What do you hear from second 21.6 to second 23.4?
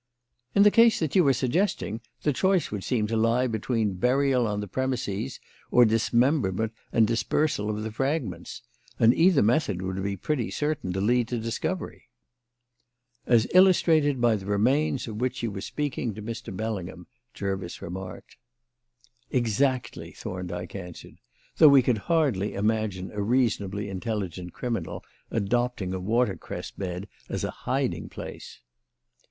we could hardly imagine a